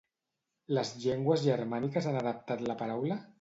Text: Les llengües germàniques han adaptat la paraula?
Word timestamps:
Les 0.77 0.93
llengües 1.03 1.43
germàniques 1.49 2.09
han 2.13 2.19
adaptat 2.23 2.65
la 2.71 2.79
paraula? 2.83 3.21